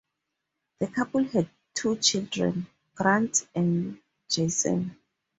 [0.79, 2.65] The couple had two children,
[2.95, 4.97] Grant and Jason.